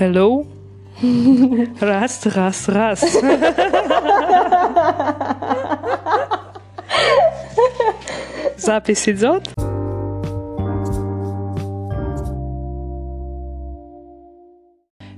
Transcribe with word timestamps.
Hello? 0.00 0.44
Раз, 1.80 2.26
раз, 2.26 2.68
раз. 2.68 3.00
Запись 8.56 9.08
идет? 9.08 9.48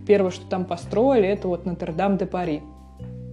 Первое, 0.06 0.30
что 0.30 0.46
там 0.46 0.66
построили, 0.66 1.26
это 1.26 1.48
вот 1.48 1.64
Нотр-Дам-де-Пари. 1.64 2.60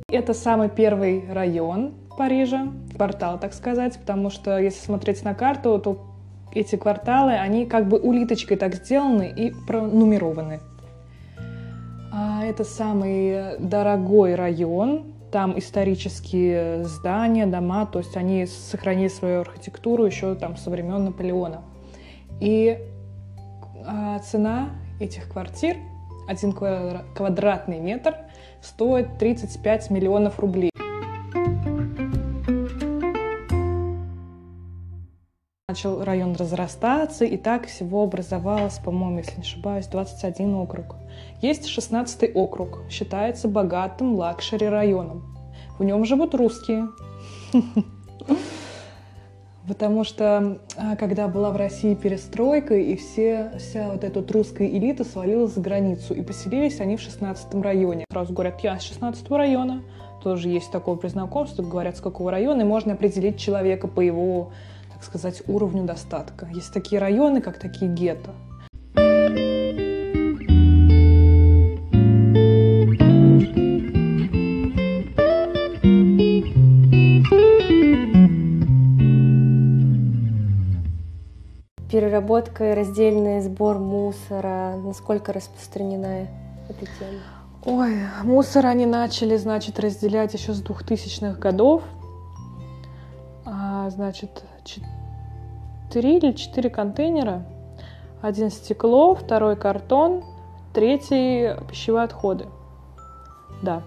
Это 0.07 0.33
самый 0.33 0.69
первый 0.69 1.25
район 1.29 1.93
Парижа, 2.17 2.69
квартал, 2.95 3.37
так 3.37 3.53
сказать, 3.53 3.99
потому 3.99 4.29
что 4.29 4.59
если 4.59 4.79
смотреть 4.79 5.25
на 5.25 5.33
карту, 5.33 5.77
то 5.77 6.05
эти 6.53 6.77
кварталы, 6.77 7.33
они 7.33 7.65
как 7.65 7.89
бы 7.89 7.97
улиточкой 7.97 8.55
так 8.55 8.75
сделаны 8.75 9.33
и 9.35 9.51
пронумерованы. 9.67 10.61
Это 12.43 12.65
самый 12.65 13.57
дорогой 13.57 14.35
район, 14.35 15.13
там 15.31 15.57
исторические 15.57 16.83
здания, 16.83 17.45
дома, 17.45 17.85
то 17.85 17.99
есть 17.99 18.17
они 18.17 18.45
сохранили 18.45 19.07
свою 19.07 19.41
архитектуру 19.41 20.05
еще 20.05 20.35
там 20.35 20.57
со 20.57 20.69
времен 20.69 21.05
Наполеона. 21.05 21.61
И 22.41 22.77
а, 23.85 24.19
цена 24.19 24.71
этих 24.99 25.29
квартир, 25.29 25.77
один 26.27 26.51
квадратный 26.51 27.79
метр, 27.79 28.17
стоит 28.61 29.17
35 29.17 29.89
миллионов 29.89 30.37
рублей. 30.39 30.72
Начал 35.73 36.03
район 36.03 36.35
разрастаться, 36.35 37.25
и 37.25 37.35
так 37.35 37.65
всего 37.65 38.03
образовалось, 38.03 38.77
по-моему, 38.77 39.17
если 39.17 39.37
не 39.37 39.41
ошибаюсь, 39.41 39.87
21 39.87 40.53
округ. 40.53 40.97
Есть 41.41 41.65
16 41.65 42.29
округ, 42.35 42.83
считается 42.91 43.47
богатым 43.47 44.13
luxury 44.13 44.67
районом. 44.67 45.35
В 45.79 45.83
нем 45.83 46.05
живут 46.05 46.35
русские. 46.35 46.89
Потому 49.67 50.03
что 50.03 50.59
а, 50.77 50.95
когда 50.95 51.27
была 51.27 51.49
в 51.49 51.55
России 51.55 51.95
перестройка, 51.95 52.75
и 52.75 52.95
все, 52.95 53.53
вся 53.57 53.89
вот 53.89 54.03
эта 54.03 54.23
русская 54.31 54.67
элита 54.67 55.03
свалилась 55.03 55.55
за 55.55 55.61
границу, 55.61 56.13
и 56.13 56.21
поселились 56.21 56.79
они 56.81 56.97
в 56.97 57.01
16 57.01 57.51
районе. 57.55 58.05
Сразу 58.11 58.31
говорят, 58.31 58.59
я 58.59 58.77
с 58.77 58.83
16 58.83 59.27
района. 59.31 59.81
Тоже 60.21 60.49
есть 60.49 60.71
такое 60.71 60.97
при 60.97 61.07
знакомстве, 61.07 61.65
говорят, 61.65 61.97
с 61.97 61.99
какого 62.01 62.29
района, 62.29 62.61
и 62.61 62.65
можно 62.65 62.93
определить 62.93 63.39
человека 63.39 63.87
по 63.87 64.01
его 64.01 64.51
сказать, 65.03 65.43
уровню 65.47 65.83
достатка. 65.83 66.47
Есть 66.53 66.73
такие 66.73 66.99
районы, 66.99 67.41
как 67.41 67.59
такие 67.59 67.91
гетто. 67.91 68.31
Переработка 81.91 82.71
и 82.71 82.73
раздельный 82.73 83.39
сбор 83.41 83.77
мусора, 83.77 84.75
насколько 84.83 85.31
распространена 85.31 86.27
эта 86.67 86.85
тема? 86.97 87.21
Ой, 87.65 87.93
мусор 88.23 88.65
они 88.65 88.85
начали, 88.85 89.37
значит, 89.37 89.79
разделять 89.79 90.33
еще 90.33 90.53
с 90.53 90.61
2000-х 90.63 91.39
годов. 91.39 91.83
Значит, 93.89 94.43
три 95.91 96.17
или 96.17 96.31
четыре 96.31 96.69
контейнера. 96.69 97.43
Один 98.21 98.49
стекло, 98.49 99.15
второй 99.15 99.55
картон, 99.55 100.23
третий 100.73 101.55
пищевые 101.67 102.05
отходы. 102.05 102.45
Да. 103.61 103.83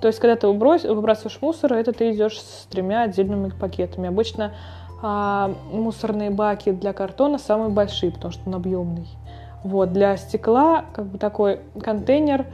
То 0.00 0.08
есть, 0.08 0.20
когда 0.20 0.36
ты 0.36 0.46
выбрасываешь 0.48 1.38
мусор, 1.40 1.72
это 1.72 1.92
ты 1.92 2.12
идешь 2.12 2.40
с 2.40 2.66
тремя 2.70 3.02
отдельными 3.02 3.48
пакетами. 3.48 4.08
Обычно 4.08 4.52
а, 5.02 5.50
мусорные 5.72 6.30
баки 6.30 6.72
для 6.72 6.92
картона 6.92 7.38
самые 7.38 7.70
большие, 7.70 8.12
потому 8.12 8.32
что 8.32 8.42
он 8.46 8.54
объемный. 8.54 9.08
Вот, 9.62 9.92
для 9.92 10.16
стекла 10.16 10.84
как 10.92 11.06
бы 11.06 11.18
такой 11.18 11.60
контейнер, 11.82 12.46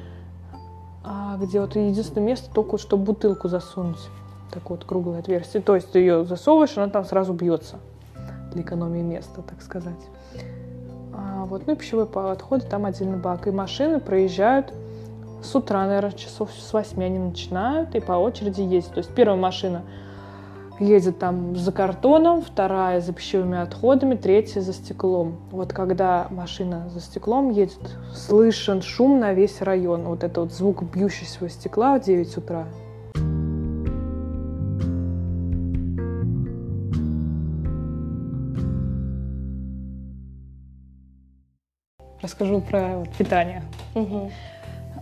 а, 1.05 1.37
где 1.39 1.61
вот 1.61 1.75
единственное 1.75 2.27
место 2.27 2.53
только, 2.55 2.79
чтобы 2.79 3.05
бутылку 3.05 3.49
засунуть. 3.49 3.99
Такое 4.53 4.79
вот 4.79 4.87
круглое 4.87 5.21
отверстие. 5.21 5.63
То 5.63 5.75
есть 5.75 5.93
ты 5.93 6.01
ее 6.01 6.25
засовываешь, 6.25 6.77
она 6.77 6.89
там 6.89 7.05
сразу 7.05 7.33
бьется 7.33 7.77
для 8.53 8.63
экономии 8.63 9.03
места, 9.03 9.43
так 9.43 9.63
сказать. 9.63 10.01
А 11.13 11.45
вот, 11.45 11.67
ну 11.67 11.75
и 11.75 11.77
пищевой 11.77 12.05
отходы, 12.05 12.65
там 12.67 12.85
отдельный 12.85 13.19
бак. 13.19 13.47
И 13.47 13.51
машины 13.51 14.01
проезжают 14.01 14.73
с 15.43 15.55
утра, 15.55 15.87
наверное, 15.87 16.13
часов 16.13 16.51
с 16.53 16.73
8 16.73 17.03
они 17.03 17.19
начинают 17.19 17.95
и 17.95 18.01
по 18.01 18.13
очереди 18.13 18.61
ездят. 18.61 18.95
То 18.95 18.99
есть 18.99 19.11
первая 19.15 19.39
машина 19.39 19.83
едет 20.79 21.19
там 21.19 21.57
за 21.57 21.73
картоном, 21.73 22.43
вторая 22.43 23.01
за 23.01 23.13
пищевыми 23.13 23.59
отходами, 23.59 24.15
третья 24.15 24.61
за 24.61 24.73
стеклом. 24.73 25.37
Вот 25.51 25.73
когда 25.73 26.27
машина 26.31 26.89
за 26.93 27.01
стеклом 27.01 27.51
едет, 27.51 27.79
слышен 28.15 28.83
шум 28.83 29.21
на 29.21 29.33
весь 29.33 29.61
район. 29.61 30.05
Вот 30.05 30.25
это 30.25 30.41
вот 30.41 30.53
звук 30.53 30.83
бьющегося 30.83 31.49
стекла 31.49 31.99
в 31.99 32.03
9 32.03 32.37
утра. 32.37 32.67
Расскажу 42.31 42.61
про 42.61 42.99
вот, 42.99 43.11
питание. 43.11 43.63
Угу. 43.95 44.31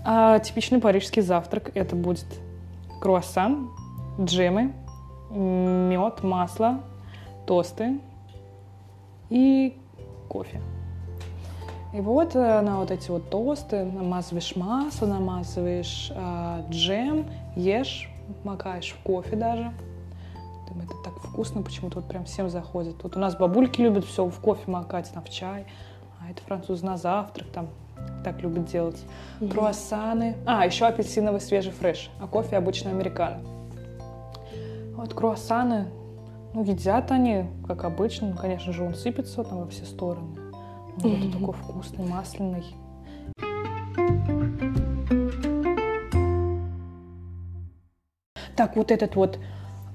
А, 0.05 0.39
типичный 0.39 0.81
парижский 0.81 1.21
завтрак 1.21 1.71
это 1.75 1.95
будет 1.95 2.27
круассан, 3.01 3.69
джемы, 4.19 4.73
мед, 5.31 6.23
масло, 6.23 6.81
тосты 7.47 8.01
и 9.29 9.77
кофе. 10.29 10.61
И 11.93 12.01
вот 12.01 12.35
э, 12.35 12.61
на 12.61 12.79
вот 12.79 12.91
эти 12.91 13.11
вот 13.11 13.31
тосты 13.31 13.85
намазываешь 13.85 14.57
масло, 14.57 15.07
намазываешь 15.07 16.11
э, 16.15 16.65
джем, 16.71 17.27
ешь, 17.57 18.11
макаешь 18.45 18.93
в 18.99 19.03
кофе 19.03 19.37
даже. 19.37 19.73
Это 20.83 20.95
так 21.03 21.15
вкусно, 21.19 21.63
почему-то 21.63 21.97
вот 21.97 22.09
прям 22.09 22.25
всем 22.25 22.49
заходит. 22.51 23.03
Вот 23.03 23.17
у 23.17 23.19
нас 23.19 23.37
бабульки 23.37 23.81
любят 23.81 24.05
все 24.05 24.27
в 24.27 24.39
кофе 24.39 24.71
макать, 24.71 25.11
там 25.13 25.25
в 25.25 25.31
чай 25.31 25.67
а 26.21 26.31
это 26.31 26.43
француз 26.43 26.83
на 26.83 26.97
завтрак, 26.97 27.49
там 27.49 27.69
так 28.25 28.41
любят 28.43 28.67
делать. 28.67 29.03
Mm-hmm. 29.41 29.51
Круассаны. 29.51 30.37
А, 30.47 30.67
еще 30.67 30.87
апельсиновый 30.87 31.41
свежий 31.41 31.73
фреш, 31.73 32.11
а 32.21 32.27
кофе 32.27 32.57
обычно 32.57 32.91
американо. 32.91 33.41
Вот 34.97 35.15
круассаны, 35.15 35.87
ну, 36.55 36.65
едят 36.65 37.13
они, 37.13 37.47
как 37.67 37.85
обычно. 37.85 38.31
Ну, 38.31 38.37
конечно 38.37 38.73
же, 38.73 38.83
он 38.83 38.95
сыпется 38.95 39.45
там 39.45 39.61
во 39.61 39.69
все 39.69 39.85
стороны. 39.85 40.37
Но 41.03 41.09
mm-hmm. 41.09 41.33
такой 41.33 41.55
вкусный, 41.55 42.07
масляный. 42.07 42.65
Так, 48.57 48.75
вот 48.75 48.91
этот 48.91 49.15
вот 49.15 49.39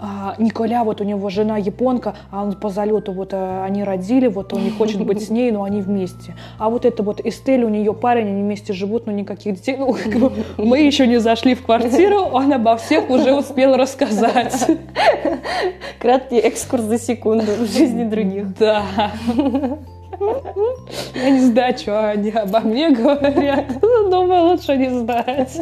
а, 0.05 0.35
Николя, 0.37 0.83
вот 0.83 0.99
у 0.99 1.05
него 1.05 1.29
жена 1.29 1.55
японка, 1.57 2.15
а 2.29 2.43
он 2.43 2.53
по 2.53 2.67
залету, 2.67 3.13
вот 3.13 3.29
а, 3.31 3.63
они 3.63 3.85
родили, 3.85 4.27
вот 4.27 4.51
он 4.51 4.65
не 4.65 4.69
хочет 4.69 5.01
быть 5.05 5.25
с 5.25 5.29
ней, 5.29 5.49
но 5.49 5.63
они 5.63 5.79
вместе. 5.79 6.35
А 6.59 6.69
вот 6.69 6.83
это 6.83 7.03
вот 7.03 7.21
Эстель, 7.25 7.63
у 7.63 7.69
нее 7.69 7.93
парень, 7.93 8.27
они 8.27 8.41
вместе 8.41 8.73
живут, 8.73 9.05
но 9.05 9.13
никаких 9.13 9.55
детей. 9.55 9.77
Ну, 9.77 9.93
как 9.93 10.13
бы, 10.13 10.31
мы 10.57 10.79
еще 10.79 11.07
не 11.07 11.19
зашли 11.21 11.55
в 11.55 11.63
квартиру, 11.63 12.19
он 12.19 12.51
обо 12.51 12.75
всех 12.75 13.09
уже 13.09 13.33
успел 13.33 13.77
рассказать. 13.77 14.67
Краткий 15.99 16.37
экскурс 16.37 16.83
за 16.83 16.99
секунду 16.99 17.53
в 17.59 17.65
жизни 17.71 18.03
других. 18.03 18.57
Да. 18.57 18.83
Я 21.15 21.29
не 21.29 21.39
знаю, 21.39 21.77
что 21.77 22.09
они 22.09 22.29
обо 22.29 22.59
мне 22.59 22.89
говорят. 22.91 23.79
Думаю, 23.79 24.49
лучше 24.49 24.75
не 24.75 24.89
знать. 24.89 25.61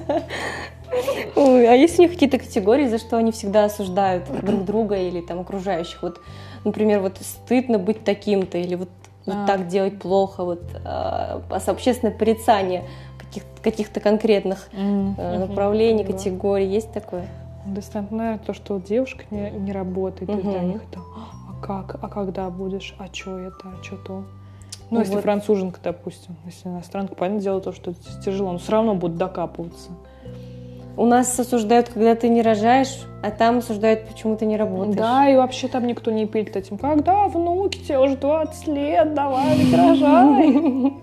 Ой, 1.35 1.67
а 1.67 1.73
есть 1.73 1.97
у 1.99 2.01
них 2.01 2.11
какие-то 2.11 2.37
категории, 2.37 2.87
за 2.87 2.97
что 2.97 3.17
они 3.17 3.31
всегда 3.31 3.65
осуждают 3.65 4.25
друг 4.43 4.63
друга 4.65 4.97
или 4.97 5.21
там 5.21 5.39
окружающих? 5.39 6.01
Вот, 6.01 6.19
например, 6.63 6.99
вот 6.99 7.17
стыдно 7.19 7.79
быть 7.79 8.03
таким-то 8.03 8.57
или 8.57 8.75
вот, 8.75 8.89
вот 9.25 9.35
а. 9.35 9.47
так 9.47 9.67
делать 9.67 9.99
плохо, 9.99 10.43
вот 10.43 10.63
а, 10.85 11.41
общественное 11.49 12.13
порицание 12.13 12.83
каких- 13.17 13.45
каких-то 13.61 13.99
конкретных 13.99 14.69
mm-hmm. 14.73 15.47
направлений, 15.47 16.03
mm-hmm. 16.03 16.13
категорий. 16.13 16.67
Есть 16.67 16.91
такое? 16.91 17.27
Достаточно, 17.65 18.17
наверное, 18.17 18.45
то, 18.45 18.53
что 18.53 18.79
девушка 18.79 19.23
не, 19.29 19.49
не 19.51 19.71
работает, 19.71 20.29
mm-hmm. 20.29 20.39
и 20.39 20.43
для 20.43 20.59
них 20.59 20.81
это 20.91 20.99
а 20.99 21.65
как, 21.65 21.95
а 22.01 22.09
когда 22.09 22.49
будешь, 22.49 22.95
а 22.97 23.07
что 23.13 23.37
это, 23.37 23.69
а 23.79 23.83
что 23.83 23.95
то. 23.97 24.13
Ну, 24.13 24.25
ну 24.97 24.99
если 24.99 25.15
вот. 25.15 25.23
француженка, 25.23 25.79
допустим, 25.81 26.35
если 26.45 26.67
иностранка, 26.67 27.15
понятное 27.15 27.41
дело, 27.41 27.61
то, 27.61 27.71
что 27.71 27.91
это 27.91 27.99
тяжело, 28.25 28.51
но 28.51 28.57
все 28.57 28.73
равно 28.73 28.95
будут 28.95 29.17
докапываться. 29.17 29.91
У 30.97 31.05
нас 31.05 31.39
осуждают, 31.39 31.89
когда 31.89 32.15
ты 32.15 32.27
не 32.27 32.41
рожаешь, 32.41 33.05
а 33.23 33.31
там 33.31 33.59
осуждают, 33.59 34.07
почему 34.07 34.35
ты 34.35 34.45
не 34.45 34.57
работаешь. 34.57 34.97
Да, 34.97 35.29
и 35.29 35.35
вообще 35.35 35.69
там 35.69 35.87
никто 35.87 36.11
не 36.11 36.25
пилит 36.25 36.55
этим. 36.55 36.77
Когда, 36.77 37.27
внуки, 37.27 37.77
тебе 37.77 37.99
уже 37.99 38.17
20 38.17 38.67
лет, 38.67 39.13
давай, 39.13 39.57
рожай. 39.73 40.93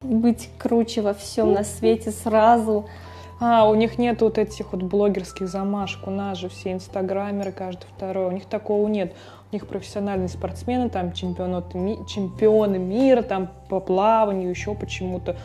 Быть 0.00 0.48
круче 0.58 1.02
во 1.02 1.12
всем 1.12 1.52
на 1.52 1.64
свете 1.64 2.10
сразу– 2.10 2.88
а, 3.40 3.68
у 3.68 3.74
них 3.74 3.98
нет 3.98 4.22
вот 4.22 4.38
этих 4.38 4.72
вот 4.72 4.82
блогерских 4.82 5.48
замашек. 5.48 6.06
У 6.06 6.10
нас 6.10 6.38
же 6.38 6.48
все 6.48 6.72
инстаграмеры, 6.72 7.52
каждый 7.52 7.86
второй. 7.86 8.26
У 8.26 8.30
них 8.30 8.46
такого 8.46 8.86
нет. 8.88 9.14
У 9.50 9.54
них 9.54 9.66
профессиональные 9.66 10.28
спортсмены, 10.28 10.88
там 10.90 11.12
чемпионы, 11.12 11.62
чемпионы 12.06 12.78
мира, 12.78 13.22
там 13.22 13.50
по 13.68 13.80
плаванию, 13.80 14.50
еще 14.50 14.74
почему-то. 14.74 15.36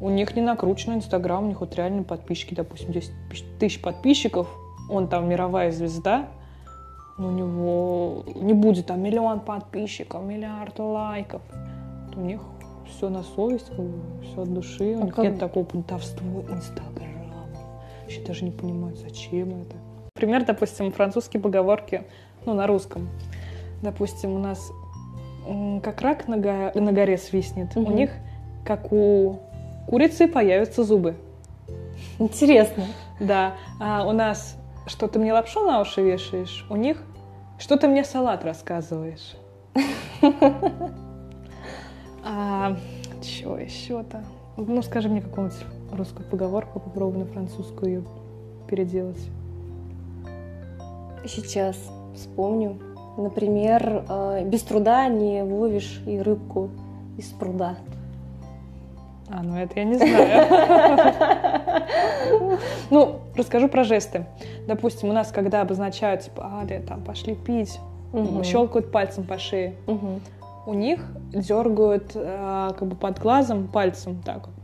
У 0.00 0.10
них 0.10 0.36
не 0.36 0.42
накрученный 0.42 0.96
инстаграм, 0.96 1.44
у 1.44 1.48
них 1.48 1.60
вот 1.60 1.74
реально 1.74 2.02
подписчики, 2.02 2.54
допустим, 2.54 2.92
10 2.92 3.12
тысяч 3.58 3.80
подписчиков, 3.80 4.48
он 4.90 5.08
там 5.08 5.28
мировая 5.28 5.70
звезда, 5.72 6.26
у 7.18 7.30
него 7.30 8.24
не 8.34 8.52
будет 8.52 8.86
там 8.86 9.02
миллион 9.02 9.40
подписчиков, 9.40 10.22
миллиард 10.22 10.78
лайков. 10.78 11.40
У 12.14 12.20
них 12.20 12.40
все 12.90 13.08
на 13.08 13.22
совесть, 13.22 13.70
все 13.70 14.42
от 14.42 14.52
души. 14.52 14.96
У 14.96 15.00
а 15.00 15.04
них 15.04 15.14
как... 15.14 15.24
нет 15.24 15.38
такого 15.38 15.64
понтовства 15.64 16.24
Инстаграма. 16.50 17.15
Вообще 18.06 18.20
даже 18.22 18.44
не 18.44 18.52
понимаю, 18.52 18.94
зачем 18.94 19.62
это. 19.62 19.74
Пример, 20.14 20.44
допустим, 20.44 20.92
французские 20.92 21.42
поговорки, 21.42 22.04
ну, 22.44 22.54
на 22.54 22.68
русском. 22.68 23.08
Допустим, 23.82 24.32
у 24.32 24.38
нас 24.38 24.70
как 25.82 26.00
рак 26.02 26.28
на, 26.28 26.36
го... 26.36 26.70
на 26.78 26.92
горе 26.92 27.18
свистнет, 27.18 27.76
угу. 27.76 27.90
у 27.90 27.92
них, 27.92 28.12
как 28.64 28.92
у 28.92 29.40
курицы, 29.88 30.28
появятся 30.28 30.84
зубы. 30.84 31.16
Интересно. 32.20 32.84
Да. 33.18 33.54
А 33.80 34.06
у 34.06 34.12
нас 34.12 34.56
что 34.86 35.08
ты 35.08 35.18
мне 35.18 35.32
лапшу 35.32 35.64
на 35.64 35.80
уши 35.80 36.00
вешаешь, 36.00 36.64
у 36.70 36.76
них 36.76 37.02
что 37.58 37.76
ты 37.76 37.88
мне 37.88 38.04
салат 38.04 38.44
рассказываешь. 38.44 39.36
А 42.28 42.76
что 43.22 43.56
еще-то? 43.56 44.24
Ну, 44.56 44.82
скажи 44.82 45.08
мне 45.08 45.20
какую-нибудь 45.20 45.58
русскую 45.92 46.26
поговорку, 46.28 46.80
попробуй 46.80 47.18
на 47.18 47.26
французскую 47.26 47.90
ее 47.90 48.02
переделать. 48.66 49.20
Сейчас 51.26 51.76
вспомню. 52.14 52.78
Например, 53.16 54.04
э, 54.08 54.44
без 54.44 54.62
труда 54.62 55.08
не 55.08 55.42
выловишь 55.42 56.02
и 56.06 56.20
рыбку 56.20 56.70
из 57.18 57.26
пруда. 57.26 57.76
А, 59.28 59.42
ну 59.42 59.56
это 59.56 59.78
я 59.78 59.84
не 59.84 59.96
знаю. 59.96 60.46
Ну, 62.90 63.20
расскажу 63.34 63.68
про 63.68 63.84
жесты. 63.84 64.26
Допустим, 64.66 65.10
у 65.10 65.12
нас, 65.12 65.32
когда 65.32 65.60
обозначают, 65.60 66.22
типа, 66.22 66.62
а, 66.62 66.80
там, 66.86 67.02
пошли 67.02 67.34
пить, 67.34 67.78
щелкают 68.44 68.90
пальцем 68.92 69.24
по 69.24 69.38
шее. 69.38 69.74
У 70.66 70.74
них 70.74 71.00
дергают 71.32 72.12
э, 72.14 72.70
как 72.76 72.88
бы 72.88 72.96
под 72.96 73.20
глазом 73.20 73.68
пальцем 73.68 74.20
так 74.22 74.48
вот. 74.48 74.56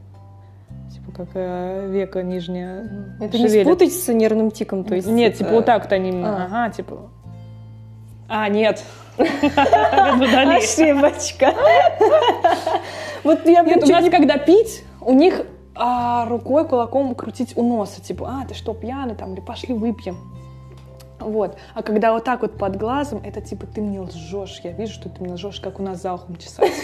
Типа 0.92 1.12
как 1.12 1.28
э, 1.34 1.88
века 1.90 2.22
нижняя 2.22 3.16
Это 3.20 3.38
не 3.38 3.48
спутать 3.48 3.92
с 3.92 4.12
нервным 4.12 4.50
тиком, 4.50 4.84
то 4.84 4.94
есть? 4.94 5.08
Нет, 5.08 5.38
типа 5.38 5.50
вот 5.50 5.64
так 5.64 5.84
вот 5.84 5.92
они, 5.92 6.22
а. 6.24 6.46
ага, 6.46 6.70
типа... 6.70 7.10
А, 8.28 8.48
нет. 8.48 8.84
Ошибочка. 9.18 11.54
Вот 13.24 13.46
я 13.46 13.62
Нет, 13.62 13.84
у 13.84 13.86
нас, 13.86 14.10
когда 14.10 14.36
пить, 14.36 14.82
у 15.00 15.12
них 15.12 15.46
а, 15.74 16.26
рукой, 16.26 16.66
кулаком 16.66 17.14
крутить 17.14 17.56
у 17.56 17.62
носа. 17.62 18.02
Типа, 18.02 18.40
а, 18.42 18.46
ты 18.46 18.54
что, 18.54 18.74
пьяный 18.74 19.14
там, 19.14 19.34
или 19.34 19.40
пошли 19.40 19.74
выпьем. 19.74 20.16
Вот. 21.24 21.56
А 21.74 21.82
когда 21.82 22.12
вот 22.12 22.24
так 22.24 22.42
вот 22.42 22.58
под 22.58 22.76
глазом, 22.76 23.20
это 23.24 23.40
типа 23.40 23.66
ты 23.66 23.80
мне 23.80 24.00
лжешь. 24.00 24.60
Я 24.64 24.72
вижу, 24.72 24.92
что 24.92 25.08
ты 25.08 25.22
мне 25.22 25.34
лжешь, 25.34 25.60
как 25.60 25.80
у 25.80 25.82
нас 25.82 26.02
за 26.02 26.14
ухом 26.14 26.36
чесать. 26.36 26.72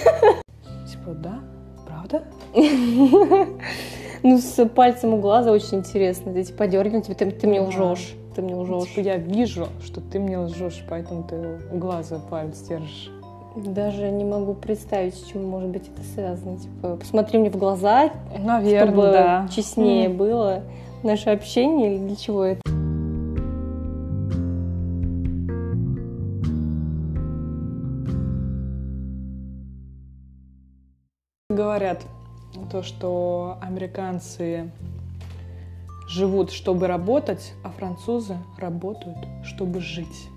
Типа, 0.90 1.10
да? 1.10 1.40
Правда? 1.86 2.24
Ну, 4.22 4.38
с 4.38 4.64
пальцем 4.66 5.14
у 5.14 5.20
глаза 5.20 5.52
очень 5.52 5.78
интересно. 5.78 6.32
Ты 6.32 6.42
типа 6.44 6.66
дергнул, 6.66 7.02
типа, 7.02 7.16
ты, 7.16 7.30
ты 7.30 7.46
мне 7.46 7.60
лжешь. 7.60 8.14
Ты 8.34 8.42
мне 8.42 8.56
лжешь. 8.56 8.88
Типа, 8.88 9.00
я 9.00 9.16
вижу, 9.16 9.68
что 9.84 10.00
ты 10.00 10.18
мне 10.18 10.38
лжешь, 10.38 10.84
поэтому 10.88 11.22
ты 11.22 11.36
у 11.70 11.78
глаза 11.78 12.18
палец 12.30 12.60
держишь. 12.62 13.10
Даже 13.54 14.10
не 14.10 14.24
могу 14.24 14.54
представить, 14.54 15.14
с 15.14 15.24
чем 15.24 15.44
может 15.44 15.70
быть 15.70 15.88
это 15.88 16.02
связано. 16.14 16.58
Типа, 16.58 16.96
посмотри 16.96 17.38
мне 17.38 17.50
в 17.50 17.56
глаза, 17.56 18.10
Наверное, 18.38 18.86
чтобы 18.86 19.02
да. 19.12 19.48
честнее 19.54 20.08
mm. 20.08 20.16
было 20.16 20.62
наше 21.02 21.30
общение 21.30 21.94
или 21.94 22.06
для 22.06 22.16
чего 22.16 22.44
это? 22.44 22.60
Говорят 31.78 32.02
то, 32.72 32.82
что 32.82 33.56
американцы 33.62 34.72
живут, 36.08 36.50
чтобы 36.50 36.88
работать, 36.88 37.52
а 37.62 37.70
французы 37.70 38.36
работают, 38.56 39.18
чтобы 39.44 39.78
жить. 39.78 40.28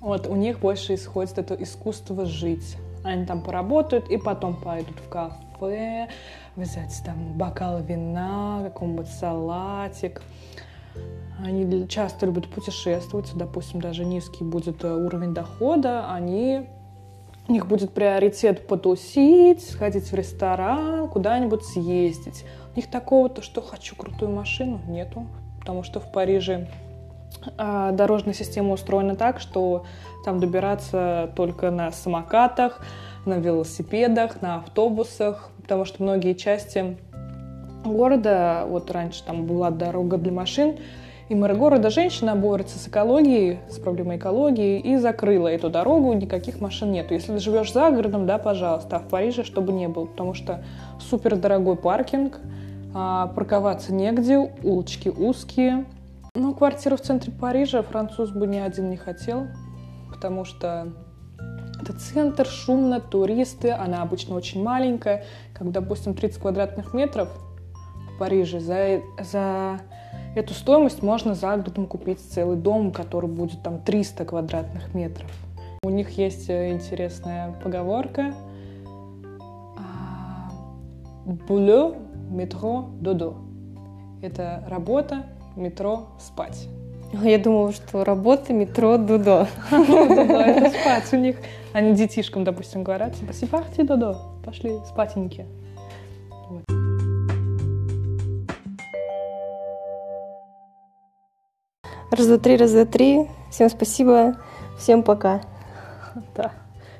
Вот 0.00 0.26
у 0.26 0.34
них 0.34 0.58
больше 0.58 0.94
исходит 0.94 1.38
это 1.38 1.54
искусство 1.54 2.26
жить. 2.26 2.76
Они 3.04 3.26
там 3.26 3.42
поработают 3.42 4.10
и 4.10 4.16
потом 4.16 4.56
пойдут 4.56 4.98
в 4.98 5.08
кафе, 5.08 6.08
взять 6.56 7.00
там 7.06 7.34
бокал 7.38 7.80
вина, 7.80 8.62
какой-нибудь 8.64 9.06
салатик. 9.06 10.20
Они 11.38 11.86
часто 11.86 12.26
любят 12.26 12.48
путешествовать, 12.50 13.30
допустим, 13.36 13.80
даже 13.80 14.04
низкий 14.04 14.42
будет 14.42 14.82
э, 14.82 14.92
уровень 14.92 15.32
дохода, 15.32 16.12
они 16.12 16.66
у 17.48 17.52
них 17.52 17.66
будет 17.66 17.92
приоритет 17.92 18.66
потусить, 18.66 19.68
сходить 19.68 20.10
в 20.10 20.14
ресторан, 20.14 21.08
куда-нибудь 21.08 21.64
съездить. 21.64 22.44
У 22.74 22.76
них 22.76 22.90
такого, 22.90 23.28
то, 23.28 23.42
что 23.42 23.60
хочу 23.60 23.96
крутую 23.96 24.30
машину, 24.30 24.80
нету, 24.86 25.26
потому 25.58 25.82
что 25.82 26.00
в 26.00 26.12
Париже 26.12 26.68
а 27.56 27.92
дорожная 27.92 28.34
система 28.34 28.72
устроена 28.72 29.16
так, 29.16 29.40
что 29.40 29.84
там 30.24 30.40
добираться 30.40 31.30
только 31.36 31.70
на 31.70 31.90
самокатах, 31.90 32.84
на 33.24 33.34
велосипедах, 33.34 34.42
на 34.42 34.56
автобусах, 34.56 35.50
потому 35.62 35.84
что 35.84 36.02
многие 36.02 36.34
части 36.34 36.96
города, 37.84 38.64
вот 38.66 38.90
раньше 38.90 39.24
там 39.24 39.46
была 39.46 39.70
дорога 39.70 40.18
для 40.18 40.32
машин, 40.32 40.78
и 41.30 41.34
мэр 41.36 41.54
города 41.54 41.90
женщина 41.90 42.34
борется 42.34 42.76
с 42.76 42.88
экологией, 42.88 43.60
с 43.70 43.78
проблемой 43.78 44.16
экологии, 44.16 44.80
и 44.80 44.96
закрыла 44.96 45.46
эту 45.46 45.70
дорогу, 45.70 46.12
никаких 46.12 46.60
машин 46.60 46.90
нету. 46.90 47.14
Если 47.14 47.32
ты 47.32 47.38
живешь 47.38 47.72
за 47.72 47.88
городом, 47.92 48.26
да, 48.26 48.36
пожалуйста, 48.36 48.96
а 48.96 48.98
в 48.98 49.06
Париже, 49.06 49.44
чтобы 49.44 49.72
не 49.72 49.86
было, 49.86 50.06
потому 50.06 50.34
что 50.34 50.64
супер 50.98 51.36
дорогой 51.36 51.76
паркинг, 51.76 52.40
а, 52.92 53.28
парковаться 53.28 53.94
негде, 53.94 54.38
улочки 54.64 55.08
узкие, 55.08 55.84
ну, 56.34 56.52
квартиру 56.52 56.96
в 56.96 57.00
центре 57.00 57.32
Парижа 57.32 57.82
француз 57.82 58.30
бы 58.30 58.48
ни 58.48 58.58
один 58.58 58.90
не 58.90 58.96
хотел, 58.96 59.46
потому 60.12 60.44
что 60.44 60.92
это 61.80 61.92
центр, 61.92 62.44
шумно, 62.44 62.98
туристы, 62.98 63.70
она 63.70 64.02
обычно 64.02 64.34
очень 64.34 64.64
маленькая, 64.64 65.24
как, 65.54 65.70
допустим, 65.70 66.14
30 66.14 66.40
квадратных 66.40 66.92
метров 66.92 67.28
в 68.16 68.18
Париже. 68.18 68.58
За, 68.58 69.00
за 69.22 69.80
эту 70.34 70.54
стоимость 70.54 71.02
можно 71.02 71.34
за 71.34 71.56
городом 71.56 71.86
купить 71.86 72.20
целый 72.20 72.56
дом, 72.56 72.92
который 72.92 73.28
будет 73.28 73.62
там 73.62 73.80
300 73.80 74.24
квадратных 74.24 74.94
метров. 74.94 75.30
У 75.82 75.90
них 75.90 76.10
есть 76.18 76.50
э, 76.50 76.70
интересная 76.70 77.54
поговорка 77.62 78.34
«Булё, 81.24 81.94
метро, 82.30 82.90
додо». 83.00 83.36
Это 84.22 84.62
работа, 84.68 85.26
метро, 85.56 86.08
спать. 86.18 86.68
Я 87.12 87.38
думала, 87.38 87.72
что 87.72 88.04
работа, 88.04 88.52
метро, 88.52 88.96
дудо. 88.96 89.48
Дудо, 89.70 90.42
это 90.42 90.70
спать 90.70 91.12
у 91.12 91.16
них. 91.16 91.36
Они 91.72 91.94
детишкам, 91.94 92.44
допустим, 92.44 92.84
говорят, 92.84 93.14
типа, 93.14 93.32
сипахти, 93.32 93.82
дудо, 93.82 94.18
пошли 94.44 94.78
спатеньки. 94.86 95.46
Раз, 102.10 102.26
два, 102.26 102.38
три, 102.38 102.56
раз, 102.56 102.72
два, 102.72 102.84
три. 102.84 103.26
Всем 103.50 103.68
спасибо. 103.70 104.36
Всем 104.78 105.02
пока. 105.02 105.42
Да. 106.36 106.52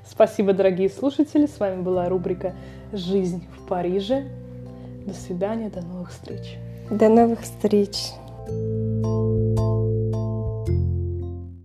Спасибо, 0.08 0.52
дорогие 0.52 0.88
слушатели. 0.88 1.46
С 1.46 1.58
вами 1.58 1.82
была 1.82 2.08
рубрика 2.08 2.54
«Жизнь 2.92 3.46
в 3.56 3.66
Париже». 3.66 4.26
До 5.06 5.14
свидания, 5.14 5.68
до 5.68 5.82
новых 5.82 6.10
встреч. 6.10 6.58
До 6.90 7.08
новых 7.08 7.40
встреч. 7.40 8.12
Thank 8.48 9.04
you. 9.04 9.39